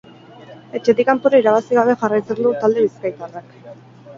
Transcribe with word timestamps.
Etxetik 0.79 1.09
kanpora 1.09 1.41
irabazi 1.43 1.77
gabe 1.81 1.97
jarraitzen 2.05 2.41
du 2.47 2.55
talde 2.65 2.87
bizkaitarrak. 2.89 3.53